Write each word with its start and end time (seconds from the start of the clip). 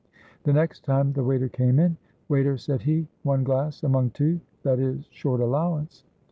The 0.45 0.51
next 0.51 0.83
time 0.83 1.13
the 1.13 1.23
waiter 1.23 1.47
came 1.47 1.77
in, 1.77 1.95
"Waiter," 2.27 2.57
said 2.57 2.81
he, 2.81 3.07
"one 3.21 3.43
glass 3.43 3.83
among 3.83 4.09
two, 4.09 4.39
that 4.63 4.79
is 4.79 5.05
short 5.11 5.41
allowance." 5.41 6.03